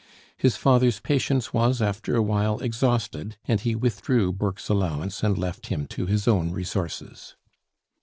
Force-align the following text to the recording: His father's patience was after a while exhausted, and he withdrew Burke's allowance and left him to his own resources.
His 0.35 0.55
father's 0.55 0.99
patience 0.99 1.53
was 1.53 1.79
after 1.79 2.15
a 2.15 2.23
while 2.23 2.57
exhausted, 2.59 3.37
and 3.47 3.59
he 3.61 3.75
withdrew 3.75 4.33
Burke's 4.33 4.67
allowance 4.67 5.21
and 5.21 5.37
left 5.37 5.67
him 5.67 5.85
to 5.89 6.07
his 6.07 6.27
own 6.27 6.49
resources. 6.49 7.35